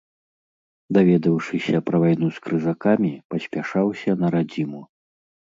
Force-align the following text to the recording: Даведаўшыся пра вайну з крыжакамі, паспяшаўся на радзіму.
Даведаўшыся 0.97 1.81
пра 1.89 2.01
вайну 2.03 2.27
з 2.37 2.43
крыжакамі, 2.45 3.11
паспяшаўся 3.35 4.17
на 4.23 4.27
радзіму. 4.39 4.81